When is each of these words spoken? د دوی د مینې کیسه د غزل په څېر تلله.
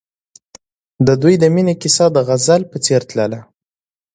د 1.07 1.09
دوی 1.21 1.35
د 1.39 1.43
مینې 1.53 1.75
کیسه 1.81 2.05
د 2.15 2.17
غزل 2.27 2.61
په 2.71 2.77
څېر 2.85 3.01
تلله. 3.09 3.39